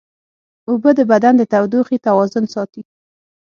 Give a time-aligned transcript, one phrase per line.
[0.69, 2.83] اوبه د بدن د تودوخې توازن ساتي